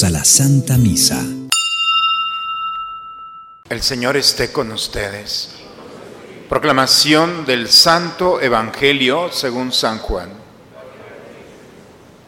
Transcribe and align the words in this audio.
A 0.00 0.08
la 0.08 0.24
Santa 0.24 0.78
Misa. 0.78 1.22
El 3.68 3.82
Señor 3.82 4.16
esté 4.16 4.50
con 4.50 4.72
ustedes. 4.72 5.50
Proclamación 6.48 7.44
del 7.44 7.68
Santo 7.68 8.40
Evangelio 8.40 9.30
según 9.30 9.70
San 9.70 9.98
Juan. 9.98 10.30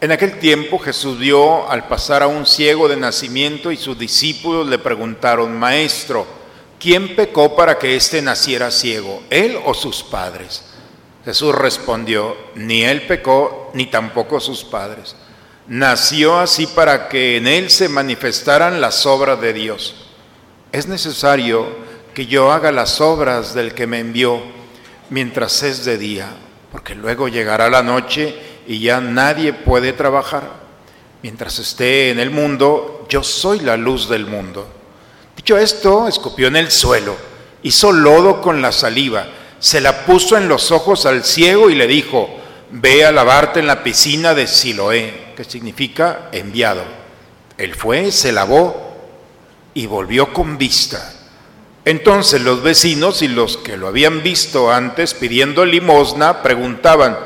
En 0.00 0.13
aquel 0.13 0.39
tiempo 0.39 0.79
Jesús 0.79 1.19
vio 1.19 1.69
al 1.69 1.89
pasar 1.89 2.23
a 2.23 2.27
un 2.27 2.45
ciego 2.45 2.87
de 2.87 2.99
nacimiento 2.99 3.73
y 3.73 3.79
sus 3.79 3.99
discípulos 3.99 4.69
le 4.69 4.79
preguntaron, 4.79 5.59
Maestro, 5.59 6.27
¿quién 6.79 7.17
pecó 7.17 7.57
para 7.57 7.79
que 7.79 7.96
éste 7.96 8.21
naciera 8.21 8.71
ciego, 8.71 9.23
él 9.31 9.59
o 9.65 9.73
sus 9.73 10.03
padres? 10.03 10.65
Jesús 11.25 11.54
respondió, 11.54 12.37
ni 12.54 12.82
él 12.82 13.07
pecó, 13.07 13.71
ni 13.73 13.87
tampoco 13.87 14.39
sus 14.39 14.62
padres. 14.65 15.17
Nació 15.67 16.39
así 16.39 16.67
para 16.67 17.09
que 17.09 17.39
en 17.39 17.46
él 17.46 17.71
se 17.71 17.89
manifestaran 17.89 18.82
las 18.82 19.07
obras 19.07 19.41
de 19.41 19.54
Dios. 19.54 19.95
Es 20.73 20.87
necesario 20.89 21.67
que 22.13 22.27
yo 22.27 22.53
haga 22.53 22.71
las 22.71 23.00
obras 23.00 23.54
del 23.54 23.73
que 23.73 23.87
me 23.87 23.99
envió 23.99 24.43
mientras 25.09 25.63
es 25.63 25.85
de 25.85 25.96
día, 25.96 26.29
porque 26.71 26.95
luego 26.95 27.29
llegará 27.29 27.71
la 27.71 27.82
noche 27.82 28.35
y 28.67 28.81
ya 28.81 29.00
nadie 29.00 29.54
puede 29.54 29.95
trabajar. 29.95 30.64
Mientras 31.23 31.59
esté 31.59 32.11
en 32.11 32.20
el 32.20 32.31
mundo, 32.31 33.06
yo 33.09 33.23
soy 33.23 33.61
la 33.61 33.78
luz 33.78 34.09
del 34.11 34.27
mundo. 34.27 34.69
Dicho 35.34 35.56
esto, 35.56 36.06
escupió 36.06 36.48
en 36.48 36.56
el 36.56 36.70
suelo, 36.70 37.17
hizo 37.62 37.91
lodo 37.91 38.42
con 38.42 38.61
la 38.61 38.70
saliva, 38.70 39.28
se 39.59 39.81
la 39.81 40.05
puso 40.05 40.37
en 40.37 40.47
los 40.47 40.70
ojos 40.70 41.07
al 41.07 41.25
ciego 41.25 41.70
y 41.70 41.75
le 41.75 41.87
dijo, 41.87 42.29
ve 42.70 43.07
a 43.07 43.12
lavarte 43.12 43.61
en 43.61 43.67
la 43.67 43.83
piscina 43.83 44.35
de 44.35 44.47
Siloé, 44.47 45.23
que 45.35 45.45
significa 45.45 46.29
enviado. 46.33 46.83
Él 47.59 47.75
fue, 47.75 48.11
se 48.11 48.33
lavó 48.33 48.95
y 49.75 49.87
volvió 49.87 50.33
con 50.33 50.59
vista. 50.59 51.13
Entonces 51.85 52.41
los 52.41 52.63
vecinos 52.63 53.23
y 53.23 53.29
los 53.29 53.59
que 53.59 53.77
lo 53.77 53.89
habían 53.89 54.23
visto 54.23 54.73
antes 54.73 55.13
pidiendo 55.15 55.65
limosna 55.65 56.43
preguntaban, 56.43 57.19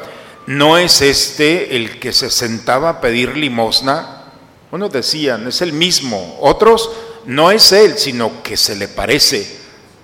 ¿no 0.47 0.77
es 0.79 1.01
este 1.01 1.77
el 1.77 2.01
que 2.01 2.13
se 2.13 2.31
sentaba 2.31 2.89
a 2.89 3.01
pedir 3.01 3.37
limosna? 3.37 4.25
Unos 4.71 4.93
decían, 4.93 5.47
es 5.47 5.63
el 5.63 5.73
mismo, 5.73 6.39
otros, 6.41 6.91
no 7.25 7.51
es 7.51 7.73
él, 7.73 7.97
sino 7.99 8.43
que 8.43 8.57
se 8.57 8.75
le 8.75 8.89
parece. 8.89 9.59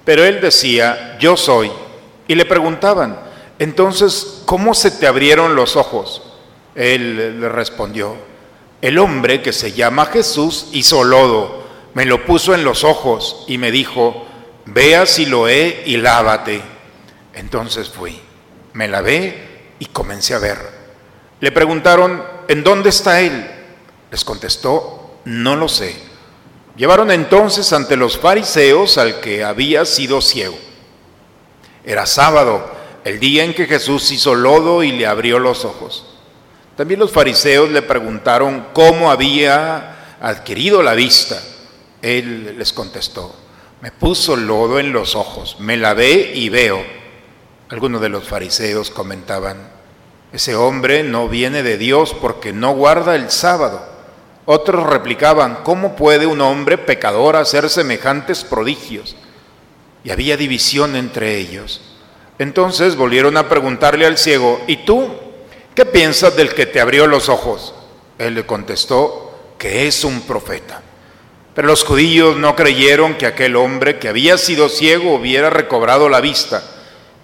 Pero 0.05 0.25
él 0.25 0.41
decía, 0.41 1.17
yo 1.19 1.37
soy. 1.37 1.71
Y 2.29 2.35
le 2.35 2.45
preguntaban, 2.45 3.19
entonces, 3.59 4.43
¿cómo 4.45 4.75
se 4.75 4.91
te 4.91 5.07
abrieron 5.07 5.55
los 5.55 5.77
ojos? 5.77 6.23
Él 6.75 7.41
le 7.41 7.49
respondió, 7.49 8.17
el 8.81 8.99
hombre 8.99 9.43
que 9.43 9.53
se 9.53 9.73
llama 9.73 10.07
Jesús 10.07 10.69
hizo 10.73 11.05
lodo 11.05 11.65
me 11.95 12.05
lo 12.05 12.27
puso 12.27 12.55
en 12.55 12.65
los 12.65 12.85
ojos 12.85 13.45
y 13.47 13.57
me 13.57 13.71
dijo, 13.71 14.27
ve 14.67 14.97
a 14.97 15.07
Siloé 15.07 15.85
y 15.87 15.97
lávate. 15.97 16.61
Entonces 17.33 17.89
fui, 17.89 18.21
me 18.73 18.89
lavé 18.89 19.73
y 19.79 19.87
comencé 19.87 20.35
a 20.35 20.39
ver. 20.39 20.59
Le 21.41 21.53
preguntaron, 21.53 22.23
¿en 22.49 22.65
dónde 22.65 22.91
está 22.91 23.21
él? 23.21 23.49
Les 24.11 24.25
contestó, 24.25 25.21
no 25.25 25.55
lo 25.55 25.69
sé. 25.69 25.97
Llevaron 26.77 27.13
entonces 27.13 27.73
ante 27.73 27.97
los 27.97 28.19
fariseos 28.19 28.99
al 28.99 29.21
que 29.21 29.45
había 29.45 29.85
sido 29.85 30.21
ciego. 30.21 30.59
Era 31.85 32.07
sábado, 32.07 32.69
el 33.05 33.21
día 33.21 33.45
en 33.45 33.55
que 33.55 33.67
Jesús 33.67 34.11
hizo 34.11 34.35
lodo 34.35 34.83
y 34.83 34.91
le 34.91 35.07
abrió 35.07 35.39
los 35.39 35.65
ojos. 35.65 36.14
También 36.77 37.01
los 37.01 37.13
fariseos 37.13 37.71
le 37.71 37.83
preguntaron 37.83 38.67
cómo 38.73 39.11
había 39.11 40.17
adquirido 40.21 40.83
la 40.83 40.95
vista. 40.95 41.41
Él 42.03 42.57
les 42.59 42.73
contestó, 42.73 43.35
me 43.81 43.93
puso 43.93 44.37
lodo 44.37 44.81
en 44.81 44.93
los 44.93 45.15
ojos, 45.15 45.57
me 45.61 45.77
lavé 45.77 46.33
y 46.35 46.49
veo. 46.49 46.85
Algunos 47.69 48.01
de 48.01 48.09
los 48.09 48.25
fariseos 48.27 48.91
comentaban, 48.91 49.69
ese 50.33 50.57
hombre 50.57 51.05
no 51.05 51.29
viene 51.29 51.63
de 51.63 51.79
Dios 51.79 52.15
porque 52.21 52.53
no 52.53 52.75
guarda 52.75 53.15
el 53.15 53.31
sábado. 53.31 53.87
Otros 54.47 54.85
replicaban, 54.85 55.59
¿cómo 55.63 55.95
puede 55.97 56.27
un 56.27 56.41
hombre 56.41 56.77
pecador 56.77 57.37
hacer 57.37 57.71
semejantes 57.71 58.45
prodigios? 58.45 59.17
Y 60.03 60.11
había 60.11 60.37
división 60.37 60.97
entre 60.97 61.39
ellos. 61.39 61.81
Entonces 62.39 62.97
volvieron 62.97 63.37
a 63.37 63.49
preguntarle 63.49 64.07
al 64.07 64.19
ciego, 64.19 64.61
¿y 64.67 64.79
tú 64.79 65.15
qué 65.75 65.85
piensas 65.85 66.37
del 66.37 66.55
que 66.55 66.67
te 66.67 66.81
abrió 66.81 67.07
los 67.07 67.29
ojos? 67.29 67.75
Él 68.19 68.35
le 68.35 68.47
contestó 68.47 69.55
que 69.59 69.87
es 69.87 70.05
un 70.05 70.23
profeta. 70.23 70.83
Pero 71.55 71.69
los 71.69 71.85
judíos 71.85 72.37
no 72.37 72.57
creyeron 72.57 73.15
que 73.15 73.27
aquel 73.27 73.57
hombre 73.57 73.99
que 73.99 74.09
había 74.09 74.37
sido 74.39 74.69
ciego 74.69 75.15
hubiera 75.15 75.51
recobrado 75.51 76.09
la 76.09 76.21
vista. 76.21 76.63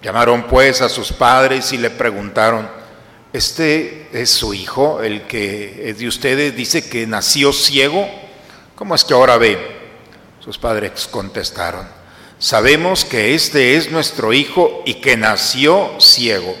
Llamaron 0.01 0.47
pues 0.47 0.81
a 0.81 0.89
sus 0.89 1.11
padres 1.11 1.73
y 1.73 1.77
le 1.77 1.89
preguntaron, 1.89 2.69
¿este 3.33 4.07
es 4.13 4.29
su 4.31 4.53
hijo, 4.53 5.01
el 5.01 5.23
que 5.23 5.93
de 5.97 6.07
ustedes 6.07 6.55
dice 6.55 6.87
que 6.89 7.05
nació 7.05 7.53
ciego? 7.53 8.09
¿Cómo 8.75 8.95
es 8.95 9.03
que 9.03 9.13
ahora 9.13 9.37
ve? 9.37 9.59
Sus 10.39 10.57
padres 10.57 11.07
contestaron, 11.11 11.87
sabemos 12.39 13.05
que 13.05 13.35
este 13.35 13.75
es 13.75 13.91
nuestro 13.91 14.33
hijo 14.33 14.81
y 14.87 14.95
que 14.95 15.15
nació 15.17 15.91
ciego. 15.99 16.55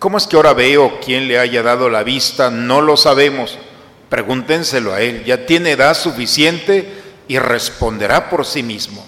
¿Cómo 0.00 0.18
es 0.18 0.26
que 0.26 0.34
ahora 0.34 0.54
ve 0.54 0.76
o 0.78 0.98
quién 0.98 1.28
le 1.28 1.38
haya 1.38 1.62
dado 1.62 1.88
la 1.88 2.02
vista? 2.02 2.50
No 2.50 2.80
lo 2.80 2.96
sabemos 2.96 3.56
Pregúntenselo 4.10 4.92
a 4.92 5.00
él, 5.00 5.24
ya 5.24 5.46
tiene 5.46 5.70
edad 5.70 5.96
suficiente 5.96 7.00
y 7.28 7.38
responderá 7.38 8.28
por 8.28 8.44
sí 8.44 8.64
mismo. 8.64 9.06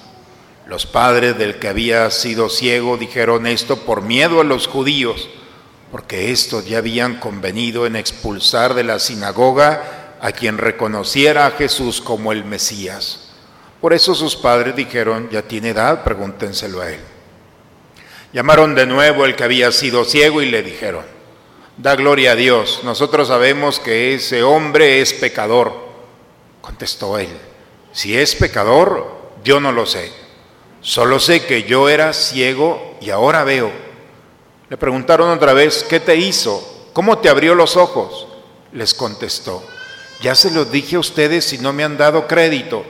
Los 0.64 0.86
padres 0.86 1.36
del 1.36 1.58
que 1.58 1.66
había 1.66 2.08
sido 2.12 2.48
ciego 2.48 2.96
dijeron 2.96 3.48
esto 3.48 3.78
por 3.78 4.02
miedo 4.02 4.40
a 4.40 4.44
los 4.44 4.68
judíos, 4.68 5.28
porque 5.90 6.30
estos 6.30 6.66
ya 6.66 6.78
habían 6.78 7.18
convenido 7.18 7.84
en 7.84 7.96
expulsar 7.96 8.74
de 8.74 8.84
la 8.84 9.00
sinagoga 9.00 10.18
a 10.20 10.30
quien 10.30 10.56
reconociera 10.56 11.46
a 11.46 11.50
Jesús 11.50 12.00
como 12.00 12.30
el 12.30 12.44
Mesías. 12.44 13.32
Por 13.80 13.92
eso 13.92 14.14
sus 14.14 14.36
padres 14.36 14.76
dijeron, 14.76 15.28
ya 15.32 15.42
tiene 15.42 15.70
edad, 15.70 16.04
pregúntenselo 16.04 16.80
a 16.80 16.92
él. 16.92 17.00
Llamaron 18.32 18.74
de 18.74 18.86
nuevo 18.86 19.24
el 19.24 19.36
que 19.36 19.44
había 19.44 19.70
sido 19.72 20.04
ciego 20.04 20.40
y 20.42 20.50
le 20.50 20.62
dijeron, 20.62 21.04
Da 21.76 21.96
gloria 21.96 22.32
a 22.32 22.36
Dios. 22.36 22.80
Nosotros 22.84 23.28
sabemos 23.28 23.80
que 23.80 24.14
ese 24.14 24.42
hombre 24.42 25.00
es 25.00 25.12
pecador. 25.14 25.72
Contestó 26.60 27.18
él. 27.18 27.28
Si 27.92 28.16
es 28.16 28.34
pecador, 28.34 29.32
yo 29.42 29.58
no 29.60 29.72
lo 29.72 29.86
sé. 29.86 30.12
Solo 30.80 31.18
sé 31.18 31.44
que 31.44 31.64
yo 31.64 31.88
era 31.88 32.12
ciego 32.12 32.96
y 33.00 33.10
ahora 33.10 33.44
veo. 33.44 33.70
Le 34.68 34.76
preguntaron 34.76 35.30
otra 35.30 35.52
vez, 35.54 35.84
¿qué 35.88 36.00
te 36.00 36.16
hizo? 36.16 36.88
¿Cómo 36.92 37.18
te 37.18 37.28
abrió 37.28 37.54
los 37.54 37.76
ojos? 37.76 38.26
Les 38.72 38.94
contestó, 38.94 39.62
ya 40.22 40.34
se 40.34 40.50
lo 40.50 40.64
dije 40.64 40.96
a 40.96 41.00
ustedes 41.00 41.52
y 41.52 41.58
no 41.58 41.72
me 41.72 41.84
han 41.84 41.98
dado 41.98 42.26
crédito. 42.26 42.84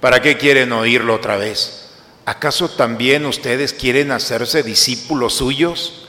¿Para 0.00 0.20
qué 0.20 0.36
quieren 0.36 0.72
oírlo 0.72 1.14
otra 1.14 1.36
vez? 1.36 1.81
¿Acaso 2.24 2.68
también 2.68 3.26
ustedes 3.26 3.72
quieren 3.72 4.12
hacerse 4.12 4.62
discípulos 4.62 5.34
suyos? 5.34 6.08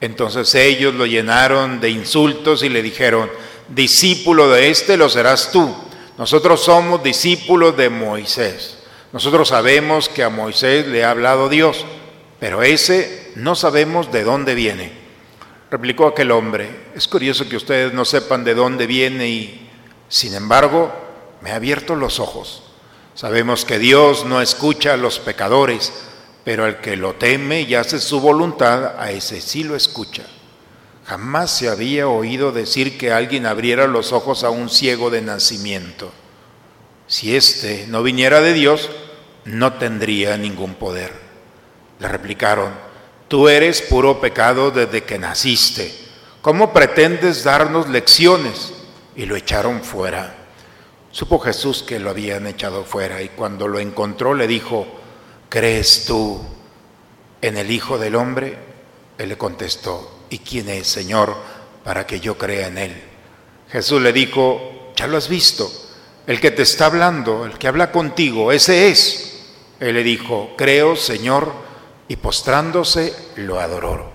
Entonces 0.00 0.54
ellos 0.54 0.94
lo 0.94 1.04
llenaron 1.04 1.80
de 1.80 1.90
insultos 1.90 2.62
y 2.62 2.70
le 2.70 2.82
dijeron, 2.82 3.30
discípulo 3.68 4.48
de 4.48 4.70
este 4.70 4.96
lo 4.96 5.10
serás 5.10 5.52
tú. 5.52 5.74
Nosotros 6.16 6.62
somos 6.62 7.02
discípulos 7.02 7.76
de 7.76 7.90
Moisés. 7.90 8.78
Nosotros 9.12 9.48
sabemos 9.48 10.08
que 10.08 10.22
a 10.22 10.30
Moisés 10.30 10.86
le 10.86 11.04
ha 11.04 11.10
hablado 11.10 11.48
Dios, 11.48 11.84
pero 12.38 12.62
ese 12.62 13.32
no 13.36 13.54
sabemos 13.54 14.10
de 14.12 14.24
dónde 14.24 14.54
viene. 14.54 14.92
Replicó 15.70 16.06
aquel 16.06 16.30
hombre, 16.30 16.68
es 16.94 17.06
curioso 17.06 17.48
que 17.48 17.56
ustedes 17.56 17.92
no 17.92 18.04
sepan 18.04 18.44
de 18.44 18.54
dónde 18.54 18.86
viene 18.86 19.28
y, 19.28 19.70
sin 20.08 20.34
embargo, 20.34 20.92
me 21.42 21.50
ha 21.50 21.56
abierto 21.56 21.94
los 21.96 22.18
ojos. 22.18 22.69
Sabemos 23.20 23.66
que 23.66 23.78
Dios 23.78 24.24
no 24.24 24.40
escucha 24.40 24.94
a 24.94 24.96
los 24.96 25.18
pecadores, 25.18 25.92
pero 26.42 26.64
al 26.64 26.80
que 26.80 26.96
lo 26.96 27.16
teme 27.16 27.60
y 27.60 27.74
hace 27.74 28.00
su 28.00 28.18
voluntad, 28.18 28.98
a 28.98 29.10
ese 29.10 29.42
sí 29.42 29.62
lo 29.62 29.76
escucha. 29.76 30.22
Jamás 31.04 31.50
se 31.50 31.68
había 31.68 32.08
oído 32.08 32.50
decir 32.50 32.96
que 32.96 33.12
alguien 33.12 33.44
abriera 33.44 33.86
los 33.86 34.12
ojos 34.12 34.42
a 34.42 34.48
un 34.48 34.70
ciego 34.70 35.10
de 35.10 35.20
nacimiento. 35.20 36.10
Si 37.08 37.36
éste 37.36 37.84
no 37.88 38.02
viniera 38.02 38.40
de 38.40 38.54
Dios, 38.54 38.88
no 39.44 39.74
tendría 39.74 40.38
ningún 40.38 40.72
poder. 40.72 41.12
Le 41.98 42.08
replicaron, 42.08 42.72
tú 43.28 43.50
eres 43.50 43.82
puro 43.82 44.18
pecado 44.18 44.70
desde 44.70 45.04
que 45.04 45.18
naciste. 45.18 45.94
¿Cómo 46.40 46.72
pretendes 46.72 47.44
darnos 47.44 47.86
lecciones? 47.86 48.72
Y 49.14 49.26
lo 49.26 49.36
echaron 49.36 49.82
fuera. 49.82 50.39
Supo 51.12 51.38
Jesús 51.40 51.82
que 51.82 51.98
lo 51.98 52.10
habían 52.10 52.46
echado 52.46 52.84
fuera 52.84 53.20
y 53.20 53.30
cuando 53.30 53.66
lo 53.66 53.80
encontró 53.80 54.34
le 54.34 54.46
dijo, 54.46 54.86
¿crees 55.48 56.04
tú 56.06 56.40
en 57.42 57.56
el 57.56 57.70
Hijo 57.70 57.98
del 57.98 58.14
Hombre? 58.14 58.56
Él 59.18 59.28
le 59.28 59.36
contestó, 59.36 60.26
¿y 60.30 60.38
quién 60.38 60.68
es, 60.68 60.86
Señor, 60.86 61.34
para 61.82 62.06
que 62.06 62.20
yo 62.20 62.38
crea 62.38 62.68
en 62.68 62.78
Él? 62.78 63.02
Jesús 63.70 64.00
le 64.00 64.12
dijo, 64.12 64.92
ya 64.96 65.06
lo 65.06 65.16
has 65.16 65.28
visto, 65.28 65.70
el 66.26 66.40
que 66.40 66.52
te 66.52 66.62
está 66.62 66.86
hablando, 66.86 67.44
el 67.44 67.58
que 67.58 67.68
habla 67.68 67.90
contigo, 67.90 68.52
ese 68.52 68.88
es. 68.88 69.46
Él 69.80 69.94
le 69.94 70.04
dijo, 70.04 70.54
creo, 70.56 70.94
Señor, 70.94 71.52
y 72.06 72.16
postrándose 72.16 73.14
lo 73.36 73.58
adoró. 73.58 74.10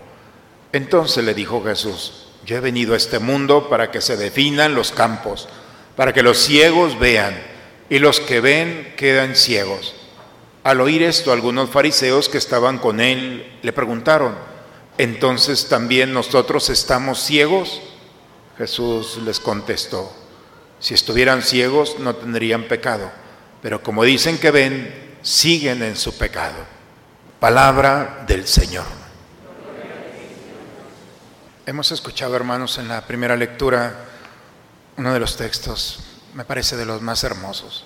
Entonces 0.71 1.23
le 1.23 1.33
dijo 1.33 1.63
Jesús, 1.63 2.27
yo 2.45 2.57
he 2.57 2.59
venido 2.59 2.93
a 2.93 2.97
este 2.97 3.19
mundo 3.19 3.69
para 3.69 3.91
que 3.91 4.01
se 4.01 4.17
definan 4.17 4.75
los 4.75 4.91
campos, 4.91 5.47
para 5.95 6.13
que 6.13 6.23
los 6.23 6.37
ciegos 6.37 6.99
vean 6.99 7.35
y 7.89 7.99
los 7.99 8.19
que 8.19 8.41
ven 8.41 8.93
quedan 8.97 9.35
ciegos. 9.35 9.95
Al 10.63 10.81
oír 10.81 11.03
esto, 11.03 11.31
algunos 11.31 11.69
fariseos 11.69 12.27
que 12.27 12.37
estaban 12.37 12.79
con 12.79 12.99
él 12.99 13.59
le 13.61 13.73
preguntaron, 13.73 14.35
entonces 14.97 15.67
también 15.67 16.13
nosotros 16.13 16.69
estamos 16.69 17.19
ciegos. 17.19 17.81
Jesús 18.57 19.17
les 19.23 19.39
contestó, 19.39 20.11
si 20.79 20.93
estuvieran 20.93 21.41
ciegos 21.41 21.99
no 21.99 22.15
tendrían 22.15 22.63
pecado, 22.63 23.11
pero 23.61 23.83
como 23.83 24.03
dicen 24.03 24.37
que 24.37 24.51
ven, 24.51 25.17
siguen 25.21 25.83
en 25.83 25.95
su 25.95 26.17
pecado. 26.17 26.57
Palabra 27.39 28.23
del 28.27 28.47
Señor. 28.47 28.85
Hemos 31.65 31.91
escuchado, 31.91 32.35
hermanos, 32.35 32.77
en 32.77 32.87
la 32.87 33.01
primera 33.01 33.35
lectura 33.35 34.05
uno 34.97 35.13
de 35.13 35.19
los 35.19 35.35
textos, 35.37 35.99
me 36.33 36.45
parece 36.45 36.77
de 36.77 36.85
los 36.85 37.01
más 37.01 37.23
hermosos, 37.23 37.85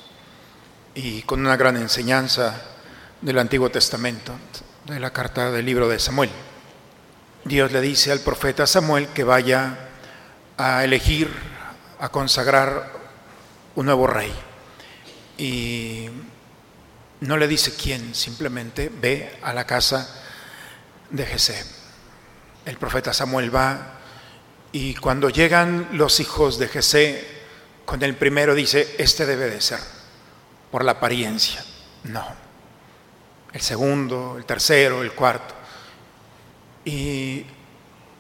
y 0.96 1.22
con 1.24 1.40
una 1.40 1.58
gran 1.58 1.78
enseñanza 1.78 2.62
del 3.22 3.40
Antiguo 3.40 3.70
Testamento, 3.70 4.34
de 4.86 5.00
la 5.00 5.12
carta 5.12 5.52
del 5.52 5.66
libro 5.66 5.88
de 5.88 6.00
Samuel. 6.00 6.30
Dios 7.46 7.72
le 7.72 7.82
dice 7.82 8.12
al 8.12 8.20
profeta 8.20 8.68
Samuel 8.68 9.08
que 9.10 9.24
vaya 9.24 9.90
a 10.58 10.84
elegir, 10.84 11.32
a 12.00 12.10
consagrar 12.10 12.92
un 13.76 13.86
nuevo 13.86 14.08
rey. 14.08 14.34
Y 15.38 16.10
no 17.22 17.38
le 17.38 17.48
dice 17.48 17.76
quién, 17.76 18.14
simplemente 18.14 18.92
ve 19.02 19.38
a 19.42 19.54
la 19.54 19.66
casa 19.66 20.22
de 21.10 21.26
Jesé. 21.26 21.66
El 22.66 22.78
profeta 22.78 23.14
Samuel 23.14 23.54
va 23.56 23.99
y 24.72 24.94
cuando 24.96 25.30
llegan 25.30 25.90
los 25.94 26.20
hijos 26.20 26.60
de 26.60 26.68
Jesé, 26.68 27.28
con 27.86 28.04
el 28.04 28.16
primero 28.16 28.54
dice, 28.54 28.96
este 29.00 29.26
debe 29.26 29.50
de 29.50 29.62
ser, 29.62 29.80
por 30.70 30.84
la 30.84 30.94
apariencia. 30.94 31.66
No. 32.04 32.24
El 33.52 33.62
segundo, 33.62 34.36
el 34.38 34.46
tercero, 34.46 35.02
el 35.02 35.14
cuarto. 35.14 35.56
Y 36.86 37.46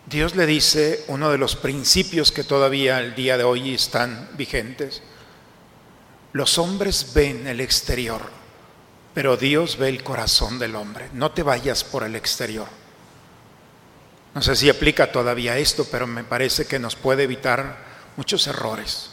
Dios 0.08 0.36
le 0.36 0.48
dice 0.48 1.06
uno 1.08 1.30
de 1.30 1.38
los 1.38 1.56
principios 1.56 2.32
que 2.32 2.44
todavía 2.44 2.98
al 2.98 3.14
día 3.14 3.38
de 3.38 3.44
hoy 3.44 3.76
están 3.76 4.30
vigentes. 4.34 5.04
Los 6.34 6.58
hombres 6.58 7.14
ven 7.14 7.46
el 7.46 7.62
exterior, 7.62 8.22
pero 9.14 9.38
Dios 9.38 9.78
ve 9.78 9.90
el 9.90 10.04
corazón 10.04 10.58
del 10.58 10.76
hombre. 10.76 11.10
No 11.14 11.32
te 11.32 11.44
vayas 11.44 11.84
por 11.84 12.04
el 12.04 12.16
exterior. 12.16 12.79
No 14.34 14.42
sé 14.42 14.56
si 14.56 14.70
aplica 14.70 15.12
todavía 15.12 15.58
esto, 15.58 15.86
pero 15.92 16.06
me 16.06 16.24
parece 16.24 16.66
que 16.66 16.80
nos 16.80 16.96
puede 16.96 17.24
evitar 17.24 17.78
muchos 18.16 18.46
errores. 18.48 19.10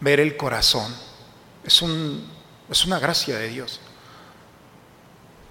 Ver 0.00 0.20
el 0.20 0.36
corazón 0.36 0.94
es, 1.64 1.82
un, 1.82 2.30
es 2.70 2.84
una 2.84 2.98
gracia 2.98 3.38
de 3.38 3.48
Dios. 3.48 3.80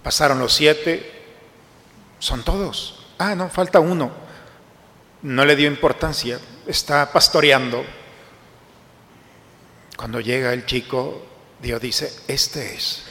Pasaron 0.04 0.40
los 0.40 0.54
siete, 0.54 1.26
son 2.20 2.44
todos. 2.44 3.06
Ah, 3.18 3.36
no, 3.36 3.50
falta 3.50 3.80
uno. 3.80 4.12
No 5.24 5.46
le 5.46 5.56
dio 5.56 5.68
importancia, 5.68 6.40
está 6.68 7.12
pastoreando. 7.12 7.84
Cuando 9.98 10.20
llega 10.20 10.54
el 10.54 10.66
chico, 10.66 11.26
Dios 11.60 11.82
dice, 11.82 12.14
este 12.28 12.76
es. 12.76 13.04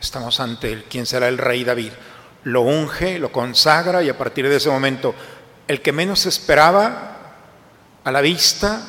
Estamos 0.00 0.38
ante 0.38 0.72
él, 0.72 0.84
¿quién 0.88 1.06
será 1.06 1.26
el 1.28 1.38
rey 1.38 1.64
David? 1.64 1.92
Lo 2.44 2.62
unge, 2.62 3.18
lo 3.18 3.32
consagra 3.32 4.02
y 4.02 4.08
a 4.08 4.16
partir 4.16 4.48
de 4.48 4.56
ese 4.56 4.70
momento, 4.70 5.14
el 5.66 5.82
que 5.82 5.92
menos 5.92 6.26
esperaba 6.26 7.16
a 8.04 8.10
la 8.10 8.20
vista 8.20 8.80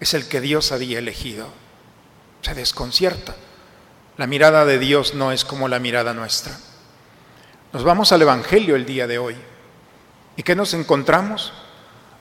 es 0.00 0.14
el 0.14 0.26
que 0.28 0.40
Dios 0.40 0.72
había 0.72 0.98
elegido. 0.98 1.48
Se 2.42 2.54
desconcierta. 2.54 3.36
La 4.16 4.26
mirada 4.26 4.64
de 4.64 4.78
Dios 4.78 5.14
no 5.14 5.30
es 5.32 5.44
como 5.44 5.68
la 5.68 5.78
mirada 5.78 6.14
nuestra. 6.14 6.58
Nos 7.72 7.84
vamos 7.84 8.10
al 8.12 8.22
Evangelio 8.22 8.74
el 8.76 8.86
día 8.86 9.06
de 9.06 9.18
hoy. 9.18 9.36
¿Y 10.36 10.42
qué 10.42 10.56
nos 10.56 10.74
encontramos? 10.74 11.52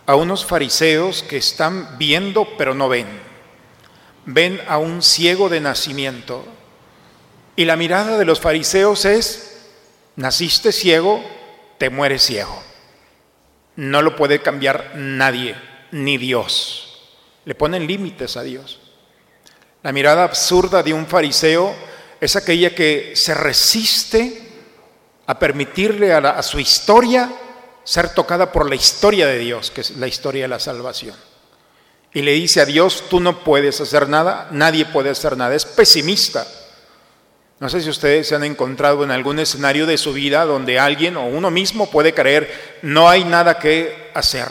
A 0.05 0.15
unos 0.15 0.45
fariseos 0.45 1.23
que 1.23 1.37
están 1.37 1.97
viendo 1.97 2.47
pero 2.57 2.75
no 2.75 2.89
ven. 2.89 3.07
Ven 4.25 4.61
a 4.67 4.77
un 4.77 5.01
ciego 5.01 5.49
de 5.49 5.61
nacimiento. 5.61 6.45
Y 7.55 7.65
la 7.65 7.75
mirada 7.75 8.17
de 8.17 8.25
los 8.25 8.39
fariseos 8.39 9.05
es, 9.05 9.48
naciste 10.19 10.73
ciego, 10.73 11.23
te 11.77 11.89
mueres 11.89 12.23
ciego. 12.23 12.61
No 13.77 14.01
lo 14.01 14.17
puede 14.17 14.41
cambiar 14.41 14.91
nadie, 14.95 15.55
ni 15.91 16.17
Dios. 16.17 17.07
Le 17.45 17.55
ponen 17.55 17.87
límites 17.87 18.35
a 18.35 18.43
Dios. 18.43 18.79
La 19.81 19.93
mirada 19.93 20.25
absurda 20.25 20.83
de 20.83 20.93
un 20.93 21.07
fariseo 21.07 21.73
es 22.19 22.35
aquella 22.35 22.75
que 22.75 23.13
se 23.15 23.33
resiste 23.33 24.41
a 25.25 25.39
permitirle 25.39 26.13
a, 26.13 26.43
su 26.43 26.59
historia 26.59 27.31
ser 27.85 28.13
tocada 28.13 28.51
por 28.51 28.67
la 28.67 28.75
historia 28.75 29.25
de 29.25 29.39
Dios, 29.39 29.71
que 29.71 29.81
es 29.81 29.91
la 29.91 30.07
historia 30.07 30.43
de 30.43 30.49
la 30.49 30.59
salvación. 30.59 31.15
Y 32.13 32.23
le 32.23 32.33
dice 32.33 32.59
a 32.59 32.65
Dios, 32.65 33.05
tú 33.09 33.21
no 33.21 33.41
puedes 33.45 33.79
hacer 33.79 34.09
nada, 34.09 34.49
nadie 34.51 34.85
puede 34.85 35.11
hacer 35.11 35.37
nada. 35.37 35.55
Es 35.55 35.63
pesimista. 35.63 36.45
No 37.59 37.67
sé 37.67 37.81
si 37.81 37.89
ustedes 37.89 38.27
se 38.27 38.35
han 38.35 38.45
encontrado 38.45 39.03
en 39.03 39.11
algún 39.11 39.37
escenario 39.39 39.85
de 39.85 39.97
su 39.97 40.13
vida 40.13 40.45
donde 40.45 40.79
alguien 40.79 41.17
o 41.17 41.25
uno 41.25 41.51
mismo 41.51 41.91
puede 41.91 42.13
creer, 42.13 42.79
no 42.81 43.09
hay 43.09 43.25
nada 43.25 43.59
que 43.59 44.11
hacer. 44.13 44.47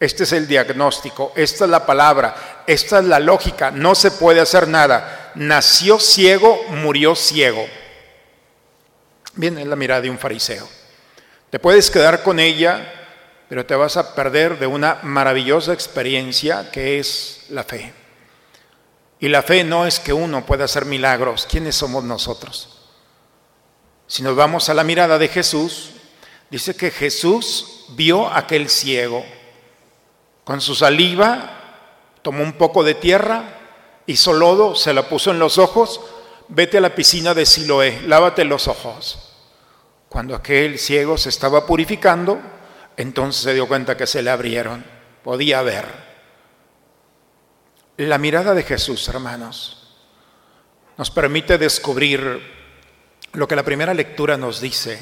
Este 0.00 0.24
es 0.24 0.32
el 0.32 0.48
diagnóstico, 0.48 1.32
esta 1.36 1.64
es 1.64 1.70
la 1.70 1.86
palabra, 1.86 2.62
esta 2.66 2.98
es 2.98 3.04
la 3.04 3.20
lógica, 3.20 3.70
no 3.70 3.94
se 3.94 4.10
puede 4.10 4.40
hacer 4.40 4.66
nada. 4.66 5.32
Nació 5.36 6.00
ciego, 6.00 6.64
murió 6.70 7.14
ciego. 7.14 7.64
Bien, 9.34 9.56
es 9.58 9.66
la 9.66 9.76
mirada 9.76 10.00
de 10.00 10.10
un 10.10 10.18
fariseo. 10.18 10.68
Te 11.50 11.60
puedes 11.60 11.90
quedar 11.90 12.22
con 12.22 12.40
ella, 12.40 12.92
pero 13.48 13.64
te 13.64 13.74
vas 13.74 13.96
a 13.96 14.14
perder 14.14 14.58
de 14.58 14.66
una 14.66 14.98
maravillosa 15.02 15.72
experiencia 15.72 16.70
que 16.72 16.98
es 16.98 17.46
la 17.50 17.62
fe. 17.62 17.92
Y 19.20 19.28
la 19.28 19.42
fe 19.42 19.64
no 19.64 19.86
es 19.86 19.98
que 19.98 20.12
uno 20.12 20.46
pueda 20.46 20.64
hacer 20.64 20.84
milagros. 20.84 21.46
¿Quiénes 21.50 21.74
somos 21.74 22.04
nosotros? 22.04 22.78
Si 24.06 24.22
nos 24.22 24.36
vamos 24.36 24.68
a 24.68 24.74
la 24.74 24.84
mirada 24.84 25.18
de 25.18 25.28
Jesús, 25.28 25.90
dice 26.50 26.76
que 26.76 26.90
Jesús 26.90 27.84
vio 27.90 28.28
a 28.28 28.38
aquel 28.38 28.68
ciego. 28.68 29.24
Con 30.44 30.60
su 30.60 30.74
saliva 30.74 32.20
tomó 32.22 32.42
un 32.42 32.54
poco 32.54 32.84
de 32.84 32.94
tierra, 32.94 33.58
hizo 34.06 34.32
lodo, 34.32 34.74
se 34.74 34.94
la 34.94 35.08
puso 35.08 35.30
en 35.30 35.38
los 35.38 35.58
ojos, 35.58 36.00
vete 36.48 36.78
a 36.78 36.80
la 36.80 36.94
piscina 36.94 37.34
de 37.34 37.44
Siloé, 37.44 38.00
lávate 38.06 38.44
los 38.44 38.68
ojos. 38.68 39.34
Cuando 40.08 40.34
aquel 40.34 40.78
ciego 40.78 41.18
se 41.18 41.28
estaba 41.28 41.66
purificando, 41.66 42.40
entonces 42.96 43.42
se 43.42 43.52
dio 43.52 43.68
cuenta 43.68 43.96
que 43.96 44.06
se 44.06 44.22
le 44.22 44.30
abrieron, 44.30 44.84
podía 45.22 45.60
ver. 45.62 46.07
La 47.98 48.16
mirada 48.16 48.54
de 48.54 48.62
Jesús, 48.62 49.08
hermanos, 49.08 49.76
nos 50.96 51.10
permite 51.10 51.58
descubrir 51.58 52.40
lo 53.32 53.48
que 53.48 53.56
la 53.56 53.64
primera 53.64 53.92
lectura 53.92 54.36
nos 54.36 54.60
dice. 54.60 55.00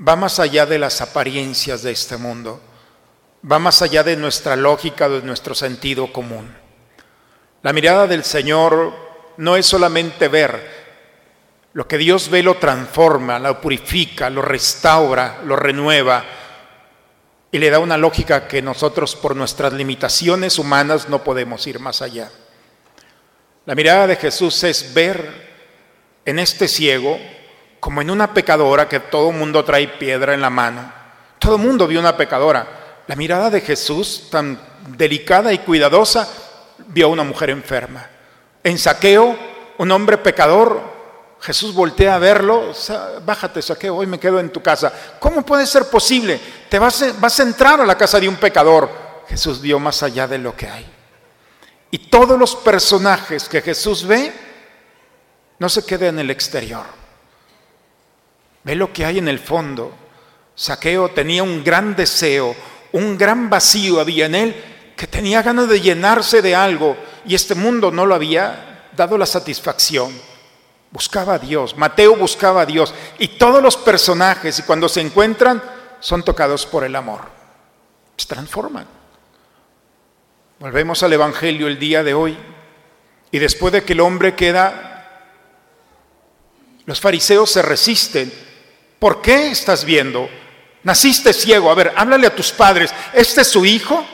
Va 0.00 0.16
más 0.16 0.38
allá 0.38 0.64
de 0.64 0.78
las 0.78 1.02
apariencias 1.02 1.82
de 1.82 1.90
este 1.90 2.16
mundo, 2.16 2.62
va 3.52 3.58
más 3.58 3.82
allá 3.82 4.02
de 4.02 4.16
nuestra 4.16 4.56
lógica, 4.56 5.10
de 5.10 5.20
nuestro 5.20 5.54
sentido 5.54 6.10
común. 6.10 6.56
La 7.62 7.74
mirada 7.74 8.06
del 8.06 8.24
Señor 8.24 8.94
no 9.36 9.54
es 9.54 9.66
solamente 9.66 10.28
ver, 10.28 10.86
lo 11.74 11.86
que 11.86 11.98
Dios 11.98 12.30
ve 12.30 12.42
lo 12.42 12.54
transforma, 12.54 13.38
lo 13.38 13.60
purifica, 13.60 14.30
lo 14.30 14.40
restaura, 14.40 15.42
lo 15.44 15.54
renueva 15.54 16.24
y 17.50 17.58
le 17.58 17.70
da 17.70 17.78
una 17.78 17.96
lógica 17.96 18.48
que 18.48 18.62
nosotros 18.62 19.16
por 19.16 19.36
nuestras 19.36 19.72
limitaciones 19.72 20.58
humanas 20.58 21.08
no 21.08 21.22
podemos 21.22 21.66
ir 21.66 21.78
más 21.78 22.02
allá. 22.02 22.30
La 23.64 23.74
mirada 23.74 24.06
de 24.06 24.16
Jesús 24.16 24.62
es 24.64 24.94
ver 24.94 25.46
en 26.24 26.38
este 26.38 26.68
ciego 26.68 27.18
como 27.80 28.00
en 28.00 28.10
una 28.10 28.34
pecadora 28.34 28.88
que 28.88 29.00
todo 29.00 29.32
mundo 29.32 29.64
trae 29.64 29.88
piedra 29.88 30.34
en 30.34 30.40
la 30.40 30.50
mano. 30.50 30.92
Todo 31.38 31.58
mundo 31.58 31.86
vio 31.86 32.00
una 32.00 32.16
pecadora. 32.16 33.02
La 33.06 33.14
mirada 33.14 33.50
de 33.50 33.60
Jesús, 33.60 34.28
tan 34.30 34.60
delicada 34.96 35.52
y 35.52 35.58
cuidadosa, 35.58 36.28
vio 36.88 37.06
a 37.06 37.10
una 37.10 37.22
mujer 37.22 37.50
enferma. 37.50 38.08
En 38.64 38.78
saqueo, 38.78 39.36
un 39.78 39.92
hombre 39.92 40.18
pecador 40.18 40.95
Jesús 41.40 41.74
voltea 41.74 42.16
a 42.16 42.18
verlo, 42.18 42.72
bájate, 43.24 43.62
saqueo, 43.62 43.96
hoy 43.96 44.06
me 44.06 44.18
quedo 44.18 44.40
en 44.40 44.50
tu 44.50 44.62
casa. 44.62 44.92
¿Cómo 45.20 45.44
puede 45.44 45.66
ser 45.66 45.88
posible? 45.88 46.40
Te 46.68 46.78
vas, 46.78 47.02
a 47.02 47.42
entrar 47.42 47.80
a 47.80 47.86
la 47.86 47.96
casa 47.96 48.18
de 48.18 48.28
un 48.28 48.36
pecador. 48.36 48.90
Jesús 49.28 49.60
vio 49.60 49.78
más 49.78 50.02
allá 50.02 50.26
de 50.26 50.38
lo 50.38 50.56
que 50.56 50.68
hay. 50.68 50.86
Y 51.90 51.98
todos 51.98 52.38
los 52.38 52.56
personajes 52.56 53.48
que 53.48 53.62
Jesús 53.62 54.06
ve 54.06 54.32
no 55.58 55.68
se 55.68 55.84
queda 55.84 56.08
en 56.08 56.18
el 56.18 56.30
exterior. 56.30 56.84
Ve 58.64 58.74
lo 58.74 58.92
que 58.92 59.04
hay 59.04 59.18
en 59.18 59.28
el 59.28 59.38
fondo. 59.38 59.94
Saqueo 60.54 61.10
tenía 61.10 61.42
un 61.42 61.62
gran 61.62 61.94
deseo, 61.94 62.56
un 62.92 63.16
gran 63.16 63.48
vacío 63.48 64.00
había 64.00 64.26
en 64.26 64.34
él, 64.34 64.64
que 64.96 65.06
tenía 65.06 65.42
ganas 65.42 65.68
de 65.68 65.80
llenarse 65.80 66.42
de 66.42 66.54
algo 66.54 66.96
y 67.26 67.34
este 67.34 67.54
mundo 67.54 67.90
no 67.90 68.06
lo 68.06 68.14
había 68.14 68.88
dado 68.96 69.18
la 69.18 69.26
satisfacción. 69.26 70.35
Buscaba 70.90 71.34
a 71.34 71.38
Dios, 71.38 71.76
Mateo 71.76 72.16
buscaba 72.16 72.62
a 72.62 72.66
Dios 72.66 72.94
y 73.18 73.28
todos 73.28 73.62
los 73.62 73.76
personajes 73.76 74.58
y 74.58 74.62
cuando 74.62 74.88
se 74.88 75.00
encuentran 75.00 75.62
son 76.00 76.22
tocados 76.22 76.64
por 76.64 76.84
el 76.84 76.96
amor. 76.96 77.20
Se 78.16 78.26
transforman. 78.26 78.86
Volvemos 80.58 81.02
al 81.02 81.12
Evangelio 81.12 81.66
el 81.66 81.78
día 81.78 82.02
de 82.02 82.14
hoy 82.14 82.38
y 83.30 83.38
después 83.38 83.72
de 83.72 83.84
que 83.84 83.92
el 83.92 84.00
hombre 84.00 84.34
queda 84.34 84.96
los 86.86 87.00
fariseos 87.00 87.50
se 87.50 87.62
resisten. 87.62 88.32
¿Por 88.98 89.20
qué 89.20 89.50
estás 89.50 89.84
viendo? 89.84 90.30
Naciste 90.84 91.32
ciego. 91.32 91.70
A 91.70 91.74
ver, 91.74 91.92
háblale 91.96 92.28
a 92.28 92.34
tus 92.34 92.52
padres. 92.52 92.94
¿Este 93.12 93.42
es 93.42 93.48
su 93.48 93.66
hijo? 93.66 94.06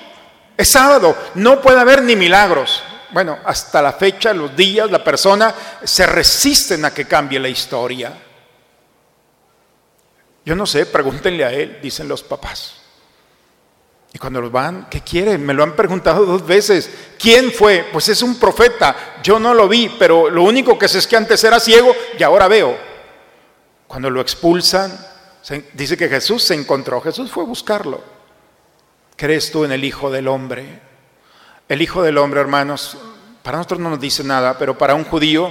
Es 0.56 0.70
sábado. 0.70 1.16
No 1.34 1.60
puede 1.60 1.78
haber 1.78 2.02
ni 2.02 2.16
milagros. 2.16 2.82
Bueno, 3.12 3.38
hasta 3.44 3.82
la 3.82 3.92
fecha, 3.92 4.32
los 4.32 4.56
días, 4.56 4.90
la 4.90 5.04
persona 5.04 5.54
se 5.84 6.06
resisten 6.06 6.84
a 6.84 6.94
que 6.94 7.06
cambie 7.06 7.38
la 7.38 7.48
historia. 7.48 8.12
Yo 10.44 10.56
no 10.56 10.66
sé, 10.66 10.86
pregúntenle 10.86 11.44
a 11.44 11.52
él, 11.52 11.78
dicen 11.82 12.08
los 12.08 12.22
papás. 12.22 12.74
Y 14.14 14.18
cuando 14.18 14.40
los 14.40 14.52
van, 14.52 14.88
¿qué 14.90 15.00
quieren? 15.00 15.44
Me 15.44 15.54
lo 15.54 15.62
han 15.62 15.74
preguntado 15.74 16.26
dos 16.26 16.46
veces. 16.46 16.90
¿Quién 17.18 17.50
fue? 17.52 17.86
Pues 17.92 18.08
es 18.08 18.22
un 18.22 18.38
profeta. 18.38 19.20
Yo 19.22 19.38
no 19.38 19.54
lo 19.54 19.68
vi, 19.68 19.90
pero 19.98 20.28
lo 20.28 20.42
único 20.42 20.78
que 20.78 20.88
sé 20.88 20.98
es 20.98 21.06
que 21.06 21.16
antes 21.16 21.42
era 21.44 21.60
ciego 21.60 21.94
y 22.18 22.22
ahora 22.22 22.48
veo. 22.48 22.76
Cuando 23.86 24.10
lo 24.10 24.20
expulsan, 24.20 24.92
dice 25.72 25.96
que 25.96 26.08
Jesús 26.08 26.42
se 26.42 26.54
encontró. 26.54 27.00
Jesús 27.00 27.30
fue 27.30 27.44
a 27.44 27.46
buscarlo. 27.46 28.02
¿Crees 29.16 29.50
tú 29.50 29.64
en 29.64 29.72
el 29.72 29.84
Hijo 29.84 30.10
del 30.10 30.28
Hombre? 30.28 30.91
El 31.72 31.80
Hijo 31.80 32.02
del 32.02 32.18
Hombre, 32.18 32.38
hermanos, 32.38 32.98
para 33.42 33.56
nosotros 33.56 33.80
no 33.80 33.88
nos 33.88 33.98
dice 33.98 34.22
nada, 34.22 34.58
pero 34.58 34.76
para 34.76 34.94
un 34.94 35.04
judío, 35.04 35.50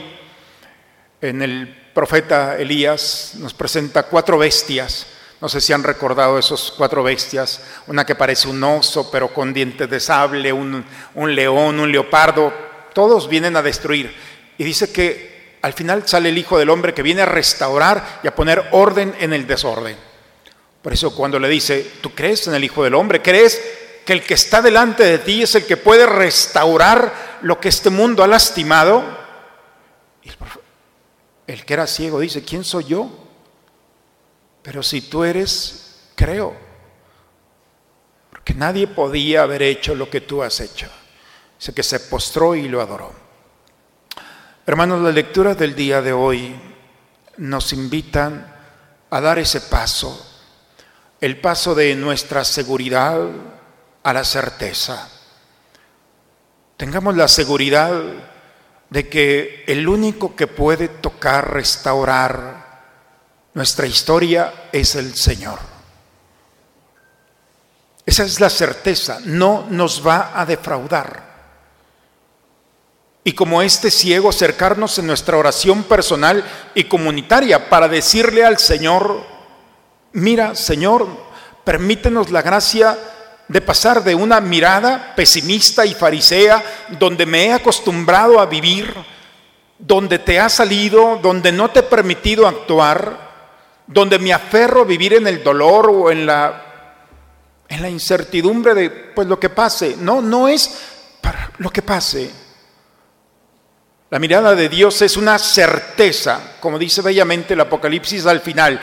en 1.20 1.42
el 1.42 1.76
profeta 1.96 2.60
Elías 2.60 3.32
nos 3.38 3.56
presenta 3.56 4.04
cuatro 4.04 4.38
bestias 4.38 5.08
no 5.42 5.50
sé 5.50 5.60
si 5.60 5.74
han 5.74 5.82
recordado 5.82 6.38
esos 6.38 6.72
cuatro 6.78 7.02
bestias, 7.02 7.62
una 7.88 8.06
que 8.06 8.14
parece 8.14 8.48
un 8.48 8.64
oso 8.64 9.10
pero 9.10 9.34
con 9.34 9.52
dientes 9.52 9.90
de 9.90 10.00
sable, 10.00 10.54
un, 10.54 10.86
león, 11.34 11.80
un 11.80 11.92
leopardo, 11.92 12.54
todos 12.94 13.28
vienen 13.28 13.58
a 13.58 13.64
destruir. 13.64 14.16
Y 14.60 14.64
dice 14.64 14.92
que 14.92 15.58
al 15.64 15.74
final 15.74 16.08
sale 16.08 16.30
el 16.30 16.38
Hijo 16.38 16.60
del 16.60 16.70
Hombre 16.70 16.94
que 16.94 17.02
viene 17.02 17.24
a 17.24 17.26
restaurar 17.26 18.20
y 18.22 18.28
a 18.28 18.36
poner 18.36 18.68
orden 18.70 19.16
en 19.20 19.34
el 19.34 19.48
desorden. 19.48 19.98
Por 20.84 20.94
eso 20.94 21.16
cuando 21.16 21.40
le 21.40 21.50
dice, 21.50 21.94
¿tú 22.02 22.14
crees 22.14 22.46
en 22.48 22.54
el 22.54 22.64
Hijo 22.64 22.84
del 22.84 22.94
Hombre? 22.94 23.24
¿Crees 23.24 23.60
que 24.06 24.14
el 24.14 24.24
que 24.24 24.34
está 24.34 24.62
delante 24.62 25.04
de 25.04 25.20
ti 25.20 25.44
es 25.44 25.56
el 25.56 25.66
que 25.66 25.78
puede 25.78 26.06
restaurar 26.06 27.40
lo 27.42 27.60
que 27.60 27.70
este 27.70 27.90
mundo 27.90 28.24
ha 28.24 28.28
lastimado? 28.28 29.22
el 31.48 31.66
que 31.66 31.74
era 31.74 31.86
ciego 31.86 32.20
dice, 32.20 32.44
¿quién 32.44 32.64
soy 32.64 32.86
yo? 32.86 33.10
Pero 34.62 34.82
si 34.84 35.02
tú 35.02 35.24
eres, 35.26 36.12
creo. 36.16 36.56
Porque 38.30 38.54
nadie 38.54 38.88
podía 38.88 39.42
haber 39.42 39.62
hecho 39.62 39.94
lo 39.94 40.10
que 40.10 40.22
tú 40.22 40.42
has 40.44 40.62
hecho. 40.62 40.88
Dice 41.60 41.74
que 41.74 41.84
se 41.84 42.00
postró 42.00 42.56
y 42.56 42.70
lo 42.70 42.80
adoró. 42.80 43.12
Hermanos, 44.66 45.02
las 45.02 45.14
lecturas 45.14 45.58
del 45.58 45.76
día 45.76 46.02
de 46.02 46.14
hoy 46.14 46.56
nos 47.38 47.74
invitan 47.74 48.56
a 49.10 49.20
dar 49.20 49.40
ese 49.40 49.60
paso, 49.60 50.26
el 51.20 51.40
paso 51.42 51.76
de 51.76 51.96
nuestra 51.96 52.46
seguridad 52.46 53.28
a 54.04 54.14
la 54.14 54.24
certeza. 54.24 55.08
Tengamos 56.78 57.16
la 57.16 57.28
seguridad 57.28 57.92
de 58.90 59.08
que 59.08 59.64
el 59.68 59.88
único 59.88 60.36
que 60.36 60.48
puede 60.48 60.88
tocar, 60.88 61.54
restaurar, 61.54 62.62
nuestra 63.54 63.86
historia 63.86 64.70
es 64.72 64.96
el 64.96 65.16
Señor. 65.16 65.60
Esa 68.06 68.24
es 68.24 68.40
la 68.40 68.50
certeza, 68.50 69.20
no 69.24 69.68
nos 69.70 70.06
va 70.06 70.32
a 70.34 70.46
defraudar. 70.46 71.32
Y 73.24 73.34
como 73.34 73.62
este 73.62 73.92
ciego, 73.92 74.30
acercarnos 74.30 74.98
en 74.98 75.06
nuestra 75.06 75.38
oración 75.38 75.84
personal 75.84 76.44
y 76.74 76.86
comunitaria 76.86 77.70
para 77.70 77.88
decirle 77.88 78.44
al 78.44 78.58
Señor, 78.58 79.24
mira 80.14 80.56
Señor, 80.56 81.08
permítenos 81.64 82.32
la 82.32 82.42
gracia 82.42 82.98
de 83.52 83.60
pasar 83.60 84.02
de 84.02 84.16
una 84.16 84.40
mirada 84.40 85.14
pesimista 85.14 85.86
y 85.86 85.94
farisea, 85.94 86.64
donde 86.98 87.26
me 87.26 87.48
he 87.48 87.54
acostumbrado 87.54 88.40
a 88.40 88.46
vivir, 88.46 88.94
donde 89.78 90.20
te 90.20 90.40
ha 90.40 90.48
salido, 90.48 91.20
donde 91.22 91.52
no 91.52 91.70
te 91.70 91.82
he 91.82 91.84
permitido 91.84 92.48
actuar, 92.48 93.30
donde 93.86 94.20
me 94.20 94.32
aferro 94.32 94.82
a 94.82 94.86
vivir 94.86 95.16
en 95.16 95.28
el 95.28 95.44
dolor 95.44 95.90
o 95.90 96.10
en 96.10 96.26
la, 96.26 96.68
incertidumbre 97.90 98.74
de 98.74 98.90
pues 98.90 99.28
lo 99.28 99.38
que 99.38 99.50
pase. 99.50 99.98
No, 100.00 100.22
no 100.22 100.48
es 100.48 100.80
para 101.20 101.52
lo 101.58 101.70
que 101.72 101.82
pase. 101.82 102.32
La 104.10 104.20
mirada 104.20 104.56
de 104.56 104.70
Dios 104.70 105.02
es 105.02 105.18
una 105.18 105.38
certeza, 105.38 106.56
como 106.62 106.80
dice 106.80 107.02
bellamente 107.02 107.54
el 107.54 107.62
Apocalipsis 107.62 108.26
al 108.26 108.40
final. 108.40 108.80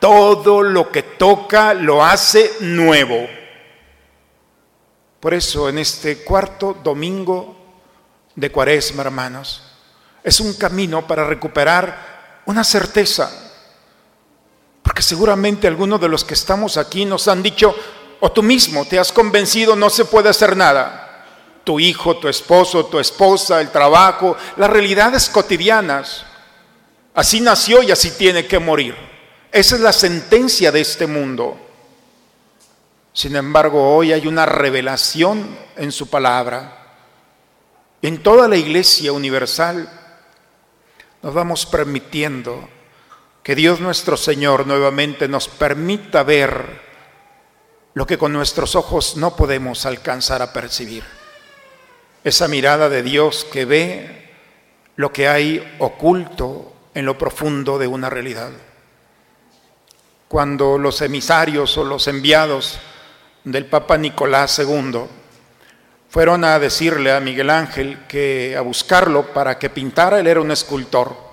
Todo 0.00 0.62
lo 0.62 0.90
que 0.90 1.02
toca 1.02 1.74
lo 1.74 2.02
hace 2.02 2.52
nuevo. 2.60 3.38
Por 5.20 5.34
eso 5.34 5.68
en 5.68 5.78
este 5.78 6.18
cuarto 6.24 6.76
domingo 6.82 7.56
de 8.34 8.52
Cuaresma, 8.52 9.02
hermanos, 9.02 9.62
es 10.22 10.40
un 10.40 10.54
camino 10.54 11.06
para 11.06 11.24
recuperar 11.24 12.42
una 12.46 12.64
certeza 12.64 13.48
porque 14.88 15.02
seguramente 15.02 15.66
algunos 15.66 16.00
de 16.00 16.08
los 16.08 16.24
que 16.24 16.32
estamos 16.32 16.78
aquí 16.78 17.04
nos 17.04 17.28
han 17.28 17.42
dicho, 17.42 17.76
o 18.20 18.32
tú 18.32 18.42
mismo 18.42 18.86
te 18.86 18.98
has 18.98 19.12
convencido, 19.12 19.76
no 19.76 19.90
se 19.90 20.06
puede 20.06 20.30
hacer 20.30 20.56
nada. 20.56 21.26
Tu 21.62 21.78
hijo, 21.78 22.16
tu 22.16 22.26
esposo, 22.26 22.86
tu 22.86 22.98
esposa, 22.98 23.60
el 23.60 23.68
trabajo, 23.68 24.34
las 24.56 24.70
realidades 24.70 25.28
cotidianas. 25.28 26.24
Así 27.12 27.42
nació 27.42 27.82
y 27.82 27.90
así 27.90 28.12
tiene 28.12 28.46
que 28.46 28.58
morir. 28.58 28.96
Esa 29.52 29.74
es 29.74 29.82
la 29.82 29.92
sentencia 29.92 30.72
de 30.72 30.80
este 30.80 31.06
mundo. 31.06 31.67
Sin 33.18 33.34
embargo, 33.34 33.96
hoy 33.96 34.12
hay 34.12 34.28
una 34.28 34.46
revelación 34.46 35.58
en 35.76 35.90
su 35.90 36.08
palabra. 36.08 36.94
En 38.00 38.22
toda 38.22 38.46
la 38.46 38.56
iglesia 38.56 39.10
universal 39.10 39.90
nos 41.20 41.34
vamos 41.34 41.66
permitiendo 41.66 42.68
que 43.42 43.56
Dios 43.56 43.80
nuestro 43.80 44.16
Señor 44.16 44.68
nuevamente 44.68 45.26
nos 45.26 45.48
permita 45.48 46.22
ver 46.22 46.80
lo 47.94 48.06
que 48.06 48.18
con 48.18 48.32
nuestros 48.32 48.76
ojos 48.76 49.16
no 49.16 49.34
podemos 49.34 49.84
alcanzar 49.84 50.40
a 50.40 50.52
percibir. 50.52 51.02
Esa 52.22 52.46
mirada 52.46 52.88
de 52.88 53.02
Dios 53.02 53.44
que 53.50 53.64
ve 53.64 54.30
lo 54.94 55.12
que 55.12 55.26
hay 55.26 55.76
oculto 55.80 56.72
en 56.94 57.04
lo 57.04 57.18
profundo 57.18 57.80
de 57.80 57.88
una 57.88 58.10
realidad. 58.10 58.52
Cuando 60.28 60.78
los 60.78 61.02
emisarios 61.02 61.76
o 61.78 61.82
los 61.82 62.06
enviados 62.06 62.78
del 63.52 63.66
Papa 63.66 63.96
Nicolás 63.96 64.58
II 64.58 65.04
fueron 66.08 66.44
a 66.44 66.58
decirle 66.58 67.12
a 67.12 67.20
Miguel 67.20 67.50
Ángel 67.50 68.06
que 68.08 68.56
a 68.56 68.62
buscarlo 68.62 69.32
para 69.32 69.58
que 69.58 69.70
pintara, 69.70 70.20
él 70.20 70.26
era 70.26 70.40
un 70.40 70.50
escultor 70.50 71.28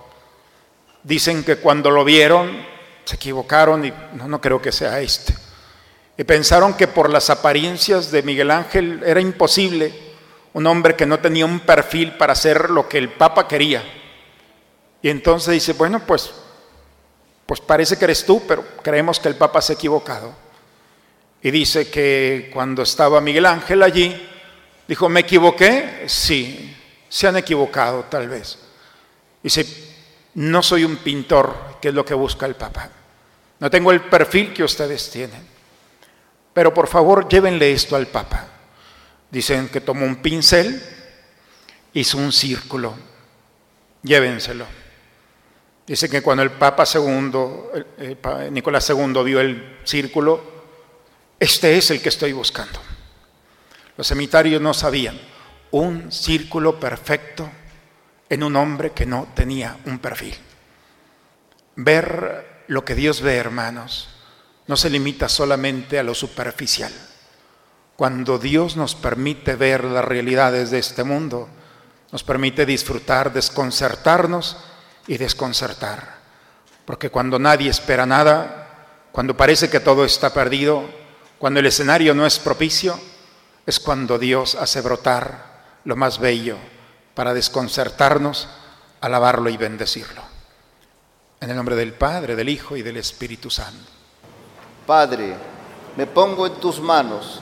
Dicen 1.06 1.44
que 1.44 1.58
cuando 1.58 1.92
lo 1.92 2.04
vieron 2.04 2.66
se 3.04 3.16
equivocaron 3.16 3.86
y 3.86 3.94
no, 4.14 4.28
no 4.28 4.42
creo 4.42 4.60
que 4.60 4.72
sea 4.72 5.00
este. 5.02 5.36
Y 6.18 6.24
pensaron 6.24 6.74
que 6.74 6.88
por 6.88 7.12
las 7.12 7.30
apariencias 7.30 8.10
de 8.10 8.24
Miguel 8.24 8.50
Ángel 8.50 9.04
era 9.06 9.22
imposible 9.22 9.94
un 10.54 10.66
hombre 10.66 10.96
que 10.96 11.06
no 11.06 11.20
tenía 11.20 11.46
un 11.46 11.60
perfil 11.60 12.14
para 12.14 12.34
hacer 12.34 12.72
lo 12.72 12.90
que 12.90 12.98
el 12.98 13.10
Papa 13.10 13.48
quería. 13.48 13.84
Y 15.04 15.10
entonces 15.10 15.54
dice, 15.54 15.74
bueno, 15.74 16.02
pues, 16.08 16.32
pues 17.46 17.62
parece 17.62 17.98
que 17.98 18.06
eres 18.06 18.26
tú, 18.26 18.42
pero 18.48 18.66
creemos 18.82 19.20
que 19.20 19.28
el 19.28 19.36
Papa 19.36 19.62
se 19.62 19.74
ha 19.74 19.76
equivocado. 19.76 20.34
Y 21.46 21.52
dice 21.52 21.92
que 21.92 22.50
cuando 22.52 22.82
estaba 22.82 23.22
Miguel 23.22 23.46
Ángel 23.46 23.84
allí, 23.84 24.20
dijo, 24.88 25.08
¿me 25.10 25.20
equivoqué? 25.20 26.06
Sí, 26.08 26.76
se 27.08 27.28
han 27.28 27.38
equivocado 27.38 28.06
tal 28.06 28.28
vez. 28.28 28.58
Dice, 29.44 29.64
no 30.34 30.64
soy 30.64 30.86
un 30.86 30.96
pintor, 30.96 31.78
que 31.80 31.90
es 31.90 31.94
lo 31.94 32.04
que 32.04 32.16
busca 32.16 32.48
el 32.48 32.56
Papa. 32.56 32.90
No 33.60 33.70
tengo 33.70 33.92
el 33.92 34.02
perfil 34.02 34.56
que 34.56 34.64
ustedes 34.64 35.12
tienen. 35.12 35.48
Pero 36.52 36.74
por 36.74 36.88
favor, 36.88 37.30
llévenle 37.30 37.74
esto 37.74 37.96
al 37.96 38.08
Papa. 38.08 38.48
Dicen 39.30 39.70
que 39.70 39.82
tomó 39.82 40.04
un 40.04 40.16
pincel 40.16 40.82
hizo 41.94 42.18
un 42.18 42.32
círculo. 42.32 42.96
Llévenselo. 44.02 44.66
Dice 45.86 46.10
que 46.10 46.24
cuando 46.24 46.42
el 46.42 46.54
Papa 46.54 46.88
segundo, 46.88 47.72
Nicolás 48.50 48.90
II 48.90 49.24
vio 49.24 49.40
el 49.40 49.78
círculo, 49.84 50.55
este 51.40 51.78
es 51.78 51.92
el 51.92 52.02
que 52.02 52.10
estoy 52.10 52.34
buscando. 52.34 52.80
Los 53.98 54.08
semitarios 54.08 54.62
no 54.62 54.74
sabían. 54.74 55.20
Un 55.72 56.12
círculo 56.12 56.80
perfecto 56.80 57.50
en 58.30 58.44
un 58.44 58.56
hombre 58.56 58.92
que 58.92 59.06
no 59.06 59.28
tenía 59.36 59.78
un 59.86 60.00
perfil. 60.00 60.36
Ver 61.76 62.64
lo 62.68 62.86
que 62.86 62.96
Dios 62.96 63.22
ve, 63.22 63.36
hermanos, 63.36 64.10
no 64.68 64.78
se 64.78 64.90
limita 64.90 65.30
solamente 65.30 66.00
a 66.00 66.04
lo 66.04 66.16
superficial. 66.16 66.92
Cuando 67.96 68.40
Dios 68.40 68.76
nos 68.76 68.96
permite 68.96 69.56
ver 69.56 69.84
las 69.84 70.04
realidades 70.04 70.72
de 70.72 70.80
este 70.80 71.04
mundo, 71.04 71.50
nos 72.12 72.24
permite 72.24 72.66
disfrutar, 72.66 73.32
desconcertarnos 73.32 74.58
y 75.08 75.18
desconcertar. 75.18 76.16
Porque 76.86 77.10
cuando 77.10 77.40
nadie 77.40 77.70
espera 77.70 78.06
nada, 78.06 79.10
cuando 79.12 79.38
parece 79.38 79.70
que 79.70 79.80
todo 79.80 80.06
está 80.06 80.34
perdido, 80.34 80.90
cuando 81.40 81.60
el 81.60 81.66
escenario 81.66 82.14
no 82.14 82.26
es 82.26 82.40
propicio, 82.40 83.00
es 83.66 83.80
cuando 83.80 84.18
Dios 84.18 84.56
hace 84.56 84.82
brotar 84.82 85.80
lo 85.84 85.96
más 85.96 86.20
bello 86.20 86.58
para 87.14 87.34
desconcertarnos, 87.34 88.48
alabarlo 89.02 89.50
y 89.50 89.58
bendecirlo. 89.58 90.22
En 91.40 91.50
el 91.50 91.56
nombre 91.56 91.76
del 91.76 91.94
Padre, 91.94 92.36
del 92.36 92.50
Hijo 92.50 92.78
y 92.78 92.82
del 92.82 92.98
Espíritu 92.98 93.50
Santo. 93.50 93.92
Padre, 94.86 95.36
me 95.98 96.08
pongo 96.08 96.48
en 96.48 96.54
tus 96.56 96.80
manos, 96.80 97.42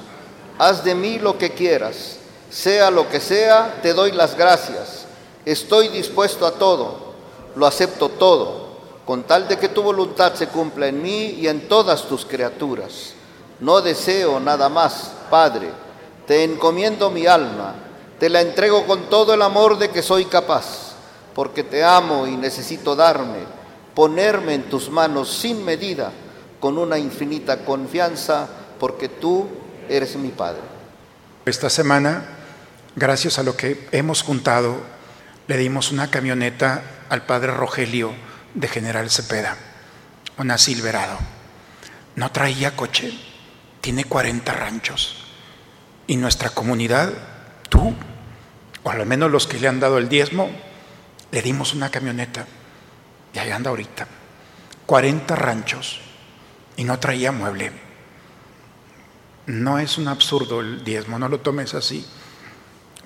haz 0.57 0.83
de 0.83 0.95
mí 0.95 1.19
lo 1.19 1.37
que 1.37 1.51
quieras, 1.51 2.17
sea 2.49 2.89
lo 2.91 3.09
que 3.09 3.19
sea, 3.19 3.79
te 3.81 3.93
doy 3.93 4.11
las 4.11 4.35
gracias, 4.35 5.05
estoy 5.45 5.89
dispuesto 5.89 6.45
a 6.45 6.53
todo, 6.53 7.13
lo 7.55 7.65
acepto 7.65 8.09
todo, 8.09 8.77
con 9.05 9.23
tal 9.23 9.47
de 9.47 9.57
que 9.57 9.69
tu 9.69 9.81
voluntad 9.81 10.33
se 10.35 10.47
cumpla 10.47 10.87
en 10.87 11.01
mí 11.01 11.35
y 11.39 11.47
en 11.47 11.67
todas 11.67 12.07
tus 12.07 12.25
criaturas. 12.25 13.13
No 13.59 13.81
deseo 13.81 14.39
nada 14.39 14.69
más, 14.69 15.11
Padre, 15.29 15.69
te 16.27 16.43
encomiendo 16.43 17.09
mi 17.09 17.25
alma, 17.25 17.75
te 18.19 18.29
la 18.29 18.41
entrego 18.41 18.85
con 18.85 19.09
todo 19.09 19.33
el 19.33 19.41
amor 19.41 19.77
de 19.77 19.89
que 19.89 20.01
soy 20.01 20.25
capaz, 20.25 20.93
porque 21.33 21.63
te 21.63 21.83
amo 21.83 22.27
y 22.27 22.35
necesito 22.35 22.95
darme, 22.95 23.39
ponerme 23.93 24.53
en 24.55 24.63
tus 24.63 24.89
manos 24.89 25.31
sin 25.31 25.63
medida, 25.63 26.11
con 26.59 26.77
una 26.77 26.97
infinita 26.97 27.65
confianza, 27.65 28.47
porque 28.79 29.09
tú 29.09 29.47
eres 29.89 30.15
mi 30.15 30.29
Padre. 30.29 30.61
Esta 31.45 31.69
semana, 31.69 32.25
gracias 32.95 33.37
a 33.37 33.43
lo 33.43 33.57
que 33.57 33.87
hemos 33.91 34.23
juntado, 34.23 34.77
le 35.47 35.57
dimos 35.57 35.91
una 35.91 36.09
camioneta 36.09 36.83
al 37.09 37.25
Padre 37.25 37.51
Rogelio 37.51 38.13
de 38.53 38.67
General 38.67 39.09
Cepeda, 39.09 39.57
una 40.37 40.57
Silverado. 40.57 41.17
No 42.15 42.31
traía 42.31 42.75
coche, 42.75 43.13
tiene 43.83 44.05
40 44.05 44.53
ranchos. 44.53 45.17
Y 46.07 46.15
nuestra 46.15 46.51
comunidad, 46.51 47.11
tú, 47.67 47.93
o 48.81 48.89
al 48.89 49.05
menos 49.05 49.29
los 49.29 49.45
que 49.45 49.59
le 49.59 49.67
han 49.67 49.81
dado 49.81 49.97
el 49.97 50.07
diezmo, 50.07 50.49
le 51.31 51.41
dimos 51.41 51.73
una 51.73 51.91
camioneta. 51.91 52.47
Y 53.33 53.39
ahí 53.39 53.51
anda 53.51 53.71
ahorita. 53.71 54.07
40 54.85 55.35
ranchos. 55.35 55.99
Y 56.77 56.85
no 56.85 56.97
traía 56.97 57.33
mueble. 57.33 57.73
No 59.47 59.77
es 59.79 59.97
un 59.97 60.07
absurdo 60.07 60.61
el 60.61 60.85
diezmo, 60.85 61.19
no 61.19 61.27
lo 61.27 61.41
tomes 61.41 61.73
así. 61.73 62.07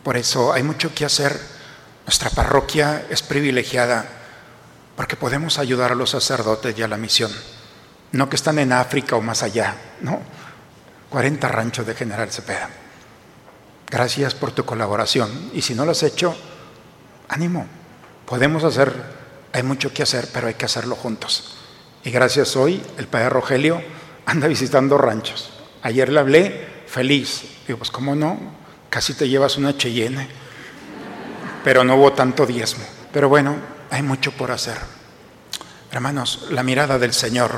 Por 0.04 0.16
eso 0.16 0.54
hay 0.54 0.62
mucho 0.62 0.94
que 0.94 1.06
hacer. 1.06 1.40
Nuestra 2.06 2.30
parroquia 2.30 3.08
es 3.10 3.24
privilegiada 3.24 4.06
porque 4.96 5.16
podemos 5.16 5.58
ayudar 5.58 5.92
a 5.92 5.96
los 5.96 6.12
sacerdotes 6.12 6.78
y 6.78 6.84
a 6.84 6.88
la 6.88 6.98
misión. 6.98 7.32
No 8.12 8.30
que 8.30 8.36
están 8.36 8.60
en 8.60 8.74
África 8.74 9.16
o 9.16 9.22
más 9.22 9.42
allá, 9.42 9.76
no. 10.02 10.22
40 11.10 11.48
ranchos 11.48 11.86
de 11.86 11.96
General 11.96 12.30
Cepeda. 12.32 12.70
Gracias 13.90 14.36
por 14.36 14.52
tu 14.52 14.66
colaboración. 14.66 15.52
Y 15.54 15.62
si 15.62 15.74
no 15.74 15.86
lo 15.86 15.92
has 15.92 16.04
hecho, 16.04 16.36
ánimo. 17.30 17.66
Podemos 18.26 18.64
hacer, 18.64 18.94
hay 19.54 19.64
mucho 19.64 19.94
que 19.94 20.04
hacer, 20.04 20.28
pero 20.34 20.48
hay 20.48 20.56
que 20.56 20.66
hacerlo 20.66 20.96
juntos. 20.96 21.58
Y 22.04 22.12
gracias 22.12 22.56
hoy, 22.56 22.82
el 22.98 23.08
padre 23.08 23.30
Rogelio 23.30 23.82
anda 24.26 24.48
visitando 24.48 24.98
ranchos. 24.98 25.52
Ayer 25.82 26.10
le 26.10 26.20
hablé 26.20 26.68
feliz. 26.88 27.44
Digo, 27.66 27.80
pues 27.80 27.92
cómo 27.92 28.16
no, 28.16 28.38
casi 28.90 29.14
te 29.14 29.30
llevas 29.30 29.58
una 29.58 29.78
Cheyenne. 29.78 30.28
Pero 31.64 31.84
no 31.84 31.96
hubo 31.96 32.12
tanto 32.14 32.46
diezmo. 32.46 32.84
Pero 33.14 33.30
bueno, 33.30 33.56
hay 33.90 34.02
mucho 34.02 34.34
por 34.34 34.52
hacer. 34.52 34.78
Hermanos, 35.92 36.48
la 36.52 36.64
mirada 36.64 37.00
del 37.00 37.14
Señor 37.14 37.52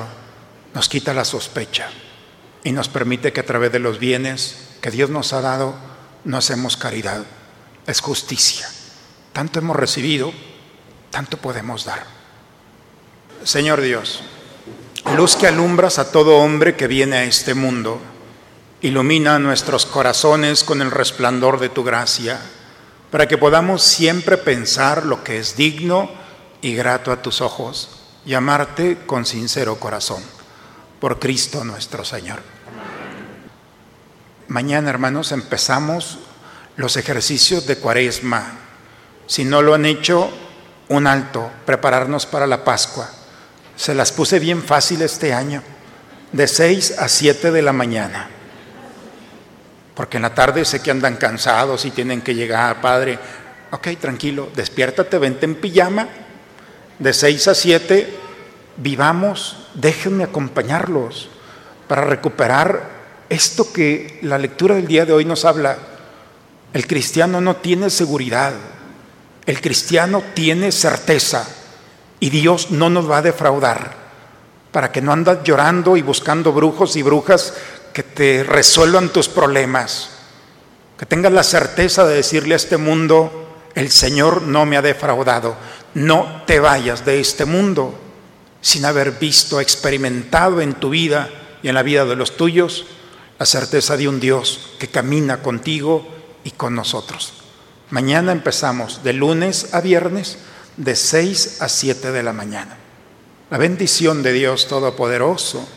nos 0.76 0.88
quita 0.88 1.14
la 1.16 1.26
sospecha 1.26 1.90
y 2.64 2.72
nos 2.72 2.90
permite 2.90 3.34
que 3.34 3.40
a 3.40 3.46
través 3.46 3.72
de 3.72 3.80
los 3.80 4.00
bienes 4.00 4.70
que 4.82 4.92
Dios 4.92 5.10
nos 5.10 5.34
ha 5.34 5.42
dado, 5.42 5.76
no 6.24 6.38
hacemos 6.38 6.78
caridad, 6.78 7.24
es 7.88 8.02
justicia. 8.02 8.70
Tanto 9.34 9.60
hemos 9.60 9.76
recibido, 9.76 10.34
tanto 11.12 11.38
podemos 11.38 11.86
dar. 11.86 12.06
Señor 13.44 13.82
Dios, 13.82 14.22
luz 15.16 15.36
que 15.36 15.48
alumbras 15.48 16.00
a 16.00 16.12
todo 16.12 16.38
hombre 16.38 16.76
que 16.76 16.88
viene 16.88 17.18
a 17.18 17.24
este 17.24 17.54
mundo, 17.54 18.02
ilumina 18.82 19.40
nuestros 19.40 19.86
corazones 19.86 20.64
con 20.64 20.82
el 20.82 20.92
resplandor 20.92 21.60
de 21.60 21.70
tu 21.70 21.84
gracia, 21.84 22.40
para 23.12 23.28
que 23.28 23.38
podamos 23.38 23.82
siempre 23.84 24.38
pensar 24.38 25.06
lo 25.06 25.24
que 25.24 25.40
es 25.40 25.56
digno 25.56 26.12
y 26.62 26.76
grato 26.76 27.12
a 27.12 27.22
tus 27.22 27.42
ojos 27.42 27.90
y 28.26 28.34
amarte 28.34 28.98
con 29.06 29.26
sincero 29.26 29.80
corazón. 29.80 30.39
Por 31.00 31.20
Cristo 31.20 31.64
nuestro 31.64 32.04
Señor. 32.04 32.42
Mañana, 34.50 34.90
hermanos, 34.90 35.32
empezamos 35.32 36.20
los 36.76 36.98
ejercicios 36.98 37.68
de 37.68 37.78
cuaresma. 37.78 38.54
Si 39.28 39.46
no 39.46 39.62
lo 39.62 39.76
han 39.76 39.86
hecho, 39.86 40.32
un 40.90 41.08
alto, 41.08 41.52
prepararnos 41.66 42.26
para 42.26 42.48
la 42.48 42.64
Pascua. 42.64 43.10
Se 43.76 43.94
las 43.94 44.12
puse 44.12 44.40
bien 44.40 44.64
fácil 44.64 45.02
este 45.02 45.34
año, 45.34 45.62
de 46.32 46.48
6 46.48 46.98
a 46.98 47.08
7 47.08 47.52
de 47.52 47.62
la 47.62 47.74
mañana. 47.74 48.28
Porque 49.96 50.18
en 50.18 50.24
la 50.24 50.34
tarde 50.34 50.66
sé 50.66 50.82
que 50.82 50.92
andan 50.92 51.18
cansados 51.18 51.86
y 51.86 51.92
tienen 51.92 52.22
que 52.22 52.34
llegar, 52.34 52.82
Padre. 52.82 53.20
Ok, 53.72 53.90
tranquilo, 54.02 54.50
despiértate, 54.56 55.18
vente 55.20 55.46
en 55.46 55.56
pijama. 55.56 56.08
De 56.98 57.14
6 57.14 57.48
a 57.50 57.56
7, 57.56 58.18
vivamos, 58.78 59.59
déjenme 59.80 60.24
acompañarlos 60.24 61.30
para 61.88 62.02
recuperar 62.02 63.00
esto 63.30 63.72
que 63.72 64.20
la 64.24 64.38
lectura 64.38 64.76
del 64.76 64.88
día 64.88 65.06
de 65.06 65.14
hoy 65.14 65.26
nos 65.26 65.46
habla, 65.46 65.78
el 66.74 66.88
cristiano 66.88 67.42
no 67.42 67.58
tiene 67.58 67.90
seguridad, 67.90 68.54
el 69.46 69.62
cristiano 69.62 70.24
tiene 70.34 70.72
certeza. 70.72 71.48
Y 72.20 72.30
Dios 72.30 72.72
no 72.72 72.90
nos 72.90 73.10
va 73.10 73.20
a 73.20 73.22
defraudar 73.22 73.96
para 74.72 74.92
que 74.92 75.02
no 75.02 75.14
andas 75.14 75.40
llorando 75.44 75.96
y 75.96 76.02
buscando 76.02 76.52
brujos 76.52 76.96
y 76.96 77.02
brujas 77.02 77.54
que 77.94 78.04
te 78.04 78.44
resuelvan 78.44 79.10
tus 79.10 79.30
problemas, 79.30 80.10
que 80.98 81.06
tengas 81.06 81.32
la 81.32 81.44
certeza 81.44 82.06
de 82.06 82.16
decirle 82.16 82.54
a 82.54 82.58
este 82.58 82.78
mundo, 82.78 83.48
el 83.74 83.90
Señor 83.90 84.42
no 84.42 84.66
me 84.66 84.78
ha 84.78 84.82
defraudado, 84.82 85.56
no 85.94 86.44
te 86.46 86.60
vayas 86.60 87.06
de 87.06 87.20
este 87.20 87.46
mundo 87.46 87.98
sin 88.62 88.86
haber 88.86 89.14
visto, 89.14 89.60
experimentado 89.60 90.62
en 90.62 90.74
tu 90.74 90.90
vida 90.90 91.30
y 91.64 91.70
en 91.70 91.76
la 91.76 91.84
vida 91.84 92.06
de 92.06 92.16
los 92.16 92.38
tuyos 92.38 92.86
la 93.40 93.46
certeza 93.46 93.96
de 93.96 94.08
un 94.08 94.20
Dios 94.20 94.72
que 94.80 94.90
camina 94.90 95.42
contigo 95.42 96.06
y 96.44 96.52
con 96.52 96.76
nosotros. 96.76 97.34
Mañana 97.90 98.34
empezamos 98.34 99.02
de 99.04 99.14
lunes 99.14 99.74
a 99.74 99.82
viernes 99.82 100.38
de 100.78 100.96
6 100.96 101.62
a 101.62 101.70
7 101.70 102.12
de 102.12 102.24
la 102.24 102.34
mañana. 102.34 102.78
La 103.50 103.58
bendición 103.58 104.22
de 104.22 104.34
Dios 104.34 104.68
Todopoderoso, 104.68 105.68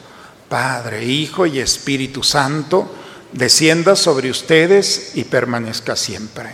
Padre, 0.48 1.04
Hijo 1.04 1.46
y 1.46 1.60
Espíritu 1.60 2.22
Santo, 2.22 2.92
descienda 3.32 3.96
sobre 3.96 4.30
ustedes 4.30 5.12
y 5.14 5.24
permanezca 5.24 5.96
siempre. 5.96 6.50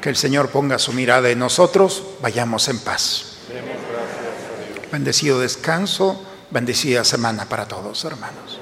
Que 0.00 0.10
el 0.10 0.16
Señor 0.16 0.50
ponga 0.50 0.78
su 0.78 0.92
mirada 0.92 1.30
en 1.30 1.38
nosotros, 1.38 2.02
vayamos 2.20 2.68
en 2.68 2.80
paz. 2.80 3.31
Bendecido 4.92 5.40
descanso, 5.40 6.22
bendecida 6.50 7.02
semana 7.02 7.46
para 7.48 7.66
todos, 7.66 8.04
hermanos. 8.04 8.60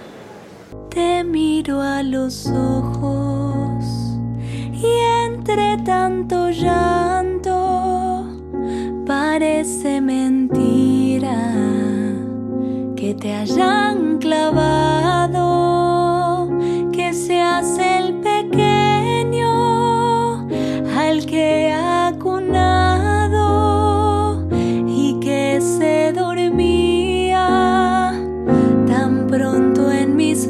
Te 0.89 1.25
miro 1.25 1.83
a 1.83 2.05
los 2.05 2.47
ojos 2.47 3.85
y 4.73 4.87
entre 5.27 5.77
tanto 5.79 6.51
llanto 6.51 8.25
parece 9.05 10.01
mentira 10.01 11.53
que 12.95 13.17
te 13.21 13.35
hayan 13.35 14.19
clavado, 14.19 15.49
que 16.93 17.13
seas 17.13 17.77
el 17.77 18.15
pequeño 18.21 19.51
al 20.97 21.27
que 21.27 21.73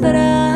en 0.03 0.50